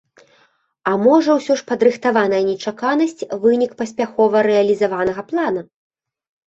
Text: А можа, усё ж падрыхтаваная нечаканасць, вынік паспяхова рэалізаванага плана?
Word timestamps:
А 0.91 0.93
можа, 1.03 1.35
усё 1.41 1.57
ж 1.59 1.67
падрыхтаваная 1.71 2.41
нечаканасць, 2.49 3.25
вынік 3.45 3.71
паспяхова 3.83 4.37
рэалізаванага 4.51 5.21
плана? 5.31 5.61